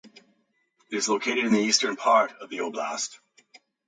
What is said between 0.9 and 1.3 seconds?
It is